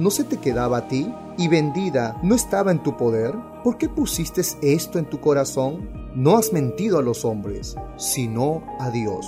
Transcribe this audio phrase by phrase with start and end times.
[0.00, 1.14] ¿no se te quedaba a ti?
[1.36, 3.34] ¿Y vendida no estaba en tu poder?
[3.62, 5.90] ¿Por qué pusiste esto en tu corazón?
[6.14, 9.26] No has mentido a los hombres, sino a Dios.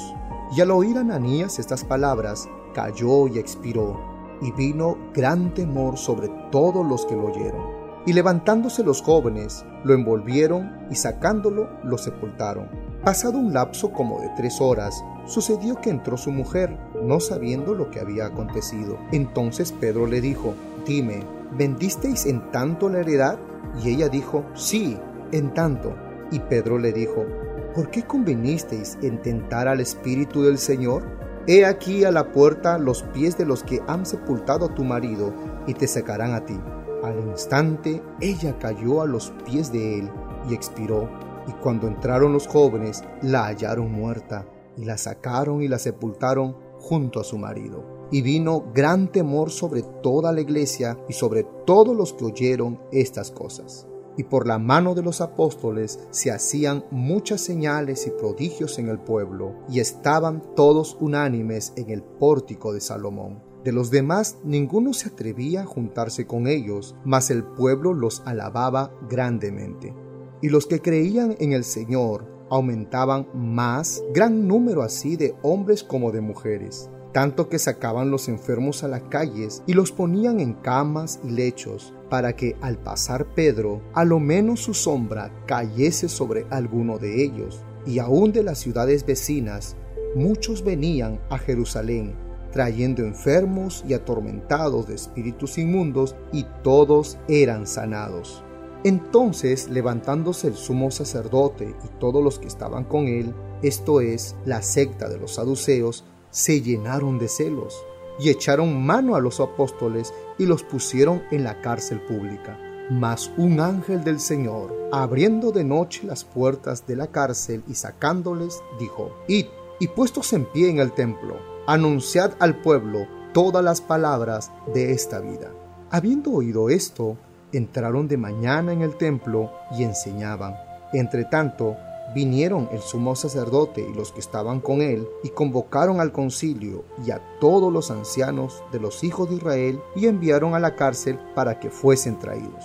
[0.57, 4.01] Y al oír Ananías estas palabras, cayó y expiró,
[4.41, 7.67] y vino gran temor sobre todos los que lo oyeron.
[8.07, 12.69] Y levantándose los jóvenes, lo envolvieron y sacándolo, lo sepultaron.
[13.05, 17.91] Pasado un lapso como de tres horas, sucedió que entró su mujer, no sabiendo lo
[17.91, 18.99] que había acontecido.
[19.13, 20.55] Entonces Pedro le dijo,
[20.87, 23.39] Dime, ¿vendisteis en tanto la heredad?
[23.83, 24.99] Y ella dijo, Sí,
[25.33, 25.95] en tanto.
[26.31, 27.27] Y Pedro le dijo,
[27.75, 31.05] ¿por qué convenisteis en tentar al Espíritu del Señor?
[31.47, 35.33] He aquí a la puerta los pies de los que han sepultado a tu marido,
[35.67, 36.59] y te sacarán a ti.
[37.03, 40.11] Al instante ella cayó a los pies de él
[40.49, 41.09] y expiró,
[41.47, 47.21] y cuando entraron los jóvenes la hallaron muerta, y la sacaron y la sepultaron junto
[47.21, 48.09] a su marido.
[48.11, 53.31] Y vino gran temor sobre toda la iglesia y sobre todos los que oyeron estas
[53.31, 53.87] cosas.
[54.17, 58.99] Y por la mano de los apóstoles se hacían muchas señales y prodigios en el
[58.99, 63.43] pueblo, y estaban todos unánimes en el pórtico de Salomón.
[63.65, 68.93] De los demás ninguno se atrevía a juntarse con ellos, mas el pueblo los alababa
[69.09, 69.95] grandemente.
[70.43, 76.13] Y los que creían en el Señor aumentaban más, gran número así de hombres como
[76.13, 81.19] de mujeres, tanto que sacaban los enfermos a las calles y los ponían en camas
[81.25, 86.99] y lechos, para que al pasar Pedro, a lo menos su sombra cayese sobre alguno
[86.99, 87.65] de ellos.
[87.87, 89.77] Y aún de las ciudades vecinas,
[90.15, 92.15] muchos venían a Jerusalén
[92.53, 98.45] trayendo enfermos y atormentados de espíritus inmundos, y todos eran sanados.
[98.85, 104.63] Entonces, levantándose el sumo sacerdote y todos los que estaban con él, esto es, la
[104.63, 107.85] secta de los saduceos, se llenaron de celos,
[108.19, 112.59] y echaron mano a los apóstoles y los pusieron en la cárcel pública.
[112.91, 118.63] Mas un ángel del Señor, abriendo de noche las puertas de la cárcel y sacándoles,
[118.79, 119.47] dijo, Id,
[119.79, 125.21] y puestos en pie en el templo, anunciad al pueblo todas las palabras de esta
[125.21, 125.51] vida.
[125.91, 127.17] Habiendo oído esto,
[127.53, 130.55] entraron de mañana en el templo y enseñaban.
[130.93, 131.77] Entre tanto,
[132.15, 137.11] vinieron el sumo sacerdote y los que estaban con él, y convocaron al concilio y
[137.11, 141.59] a todos los ancianos de los hijos de Israel, y enviaron a la cárcel para
[141.61, 142.65] que fuesen traídos.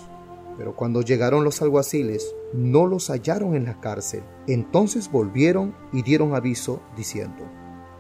[0.58, 4.24] Pero cuando llegaron los alguaciles, no los hallaron en la cárcel.
[4.48, 7.44] Entonces volvieron y dieron aviso, diciendo,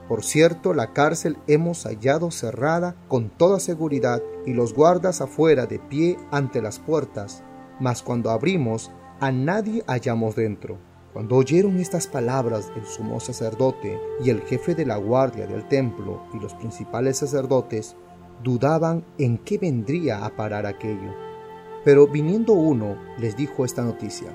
[0.07, 5.79] por cierto, la cárcel hemos hallado cerrada con toda seguridad y los guardas afuera de
[5.79, 7.43] pie ante las puertas,
[7.79, 10.77] mas cuando abrimos, a nadie hallamos dentro.
[11.11, 16.23] Cuando oyeron estas palabras el sumo sacerdote y el jefe de la guardia del templo
[16.33, 17.95] y los principales sacerdotes,
[18.43, 21.13] dudaban en qué vendría a parar aquello.
[21.83, 24.27] Pero viniendo uno, les dijo esta noticia.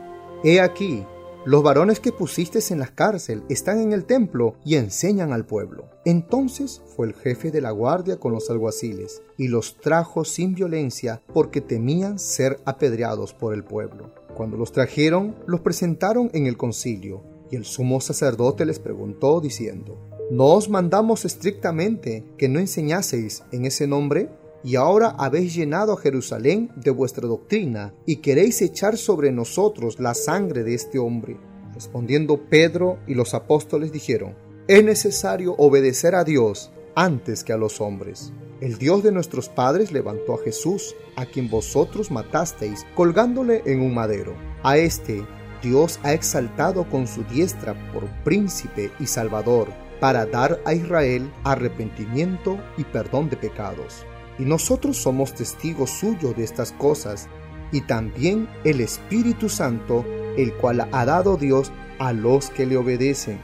[0.42, 1.06] He aquí,
[1.44, 5.88] los varones que pusiste en la cárcel están en el templo y enseñan al pueblo.
[6.04, 11.20] Entonces fue el jefe de la guardia con los alguaciles y los trajo sin violencia
[11.34, 14.14] porque temían ser apedreados por el pueblo.
[14.36, 19.98] Cuando los trajeron, los presentaron en el concilio y el sumo sacerdote les preguntó diciendo,
[20.30, 24.30] ¿No os mandamos estrictamente que no enseñaseis en ese nombre?
[24.64, 30.14] Y ahora habéis llenado a Jerusalén de vuestra doctrina y queréis echar sobre nosotros la
[30.14, 31.38] sangre de este hombre.
[31.74, 34.36] Respondiendo Pedro y los apóstoles dijeron,
[34.68, 38.32] es necesario obedecer a Dios antes que a los hombres.
[38.60, 43.92] El Dios de nuestros padres levantó a Jesús, a quien vosotros matasteis, colgándole en un
[43.92, 44.34] madero.
[44.62, 45.26] A este
[45.62, 49.68] Dios ha exaltado con su diestra por príncipe y salvador,
[50.00, 54.04] para dar a Israel arrepentimiento y perdón de pecados
[54.42, 57.28] y nosotros somos testigos suyos de estas cosas,
[57.70, 60.04] y también el Espíritu Santo,
[60.36, 63.38] el cual ha dado Dios a los que le obedecen.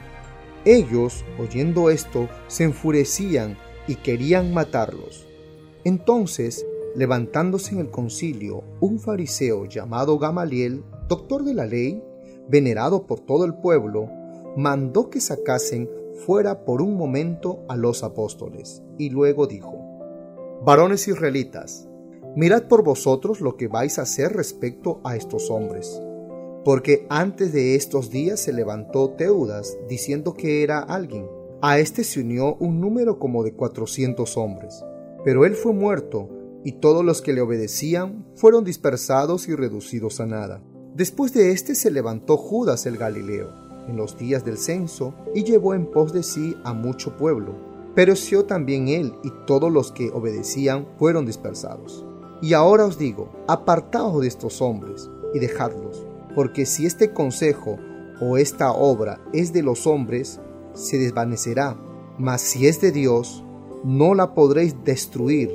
[0.65, 3.57] Ellos, oyendo esto, se enfurecían
[3.87, 5.29] y querían matarlos.
[5.85, 6.67] Entonces,
[6.97, 12.03] levantándose en el concilio, un fariseo llamado Gamaliel, doctor de la ley,
[12.49, 14.11] venerado por todo el pueblo,
[14.57, 15.89] mandó que sacasen
[16.27, 19.88] fuera por un momento a los apóstoles, y luego dijo,
[20.65, 21.89] Varones israelitas,
[22.35, 26.01] Mirad por vosotros lo que vais a hacer respecto a estos hombres.
[26.65, 31.27] Porque antes de estos días se levantó Teudas diciendo que era alguien.
[31.63, 34.85] A este se unió un número como de cuatrocientos hombres.
[35.25, 36.29] Pero él fue muerto,
[36.65, 40.63] y todos los que le obedecían fueron dispersados y reducidos a nada.
[40.95, 43.49] Después de éste se levantó Judas el Galileo,
[43.89, 47.78] en los días del censo, y llevó en pos de sí a mucho pueblo.
[47.95, 52.05] Pereció también él, y todos los que obedecían fueron dispersados.
[52.41, 57.79] Y ahora os digo, apartaos de estos hombres, y dejadlos, porque si este consejo
[58.21, 60.41] o esta obra es de los hombres,
[60.75, 61.77] se desvanecerá,
[62.19, 63.45] mas si es de Dios,
[63.85, 65.53] no la podréis destruir,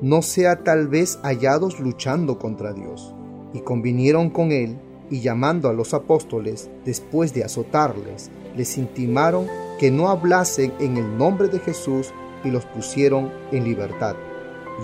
[0.00, 3.14] no sea tal vez hallados luchando contra Dios.
[3.52, 4.78] Y convinieron con él,
[5.10, 9.46] y llamando a los apóstoles, después de azotarles, les intimaron
[9.80, 12.12] que no hablasen en el nombre de Jesús
[12.44, 14.14] y los pusieron en libertad.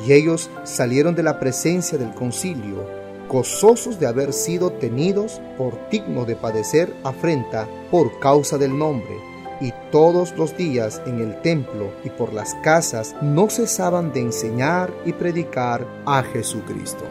[0.07, 2.89] Y ellos salieron de la presencia del concilio,
[3.29, 9.21] gozosos de haber sido tenidos por digno de padecer afrenta por causa del nombre.
[9.61, 14.91] Y todos los días en el templo y por las casas no cesaban de enseñar
[15.05, 17.05] y predicar a Jesucristo.